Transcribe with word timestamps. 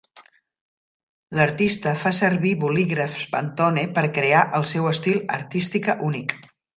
L'artista 1.39 1.91
fa 2.05 2.13
servir 2.21 2.53
bolígrafs 2.65 3.27
Pantone 3.37 3.83
per 3.99 4.03
crear 4.19 4.41
el 4.61 4.65
seu 4.75 4.89
estil 4.97 5.21
artística 5.41 5.97
únic. 6.13 6.35